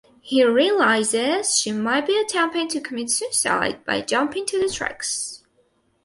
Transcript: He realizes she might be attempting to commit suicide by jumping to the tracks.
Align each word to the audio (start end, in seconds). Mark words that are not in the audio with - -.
He 0.21 0.43
realizes 0.43 1.59
she 1.59 1.71
might 1.71 2.07
be 2.07 2.17
attempting 2.19 2.67
to 2.69 2.81
commit 2.81 3.11
suicide 3.11 3.85
by 3.85 4.01
jumping 4.01 4.47
to 4.47 4.57
the 4.59 4.67
tracks. 4.73 5.43